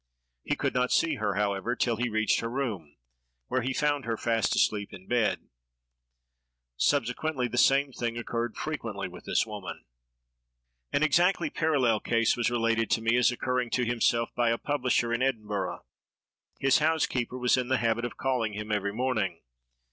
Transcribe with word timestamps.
He 0.41 0.55
could 0.55 0.73
not 0.73 0.91
see 0.91 1.17
her, 1.17 1.35
however, 1.35 1.75
till 1.75 1.97
he 1.97 2.09
reached 2.09 2.39
her 2.39 2.49
room, 2.49 2.97
where 3.49 3.61
he 3.61 3.71
found 3.71 4.03
her 4.05 4.17
fast 4.17 4.55
asleep 4.55 4.91
in 4.93 5.05
bed. 5.05 5.47
Subsequently, 6.75 7.47
the 7.47 7.59
same 7.59 7.91
thing 7.91 8.17
occurred 8.17 8.57
frequently 8.57 9.07
with 9.07 9.25
this 9.25 9.45
woman. 9.45 9.85
An 10.91 11.03
exactly 11.03 11.51
parallel 11.51 11.99
case 11.99 12.35
was 12.35 12.49
related 12.49 12.89
to 12.89 13.01
me, 13.03 13.15
as 13.15 13.31
occurring 13.31 13.69
to 13.69 13.85
himself, 13.85 14.33
by 14.33 14.49
a 14.49 14.57
publisher 14.57 15.13
in 15.13 15.21
Edinburgh. 15.21 15.85
His 16.59 16.79
housekeeper 16.79 17.37
was 17.37 17.55
in 17.55 17.67
the 17.67 17.77
habit 17.77 18.03
of 18.03 18.17
calling 18.17 18.53
him 18.53 18.71
every 18.71 18.91
morning. 18.93 19.41